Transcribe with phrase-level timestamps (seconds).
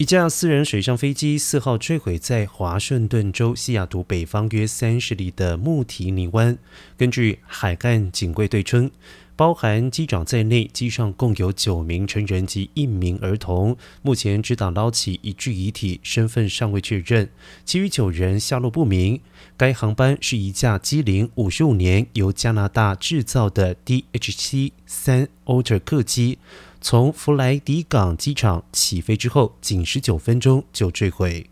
[0.00, 6.56] 一架私人水上飞机四号坠毁在华盛顿州西雅图北方约三十里的穆提尼湾。
[6.96, 8.90] 根据海岸警卫队称，
[9.40, 13.74] 包含机长在内，机上共有九名成人及一名儿童。
[14.02, 17.26] 目前只打捞起一具遗体，身份尚未确认，
[17.64, 19.18] 其余九人下落不明。
[19.56, 26.36] 该航班是一架机龄五十五年、由加拿大制造的 DH-7 三 Ultra 客机。
[26.82, 31.46] 从弗莱迪港机场起飞之后，仅十九分钟就坠毁。